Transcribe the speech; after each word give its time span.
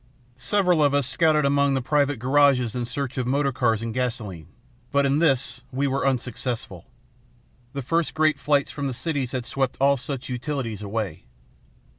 "Several 0.39 0.83
of 0.83 0.95
us 0.95 1.05
scouted 1.05 1.45
among 1.45 1.75
the 1.75 1.79
private 1.83 2.17
garages 2.17 2.73
in 2.73 2.85
search 2.87 3.19
of 3.19 3.27
motor 3.27 3.51
cars 3.51 3.83
and 3.83 3.93
gasoline. 3.93 4.47
But 4.91 5.05
in 5.05 5.19
this 5.19 5.61
we 5.71 5.85
were 5.85 6.07
unsuccessful. 6.07 6.85
The 7.73 7.83
first 7.83 8.15
great 8.15 8.39
flights 8.39 8.71
from 8.71 8.87
the 8.87 8.95
cities 8.95 9.31
had 9.31 9.45
swept 9.45 9.77
all 9.79 9.97
such 9.97 10.27
utilities 10.27 10.81
away. 10.81 11.25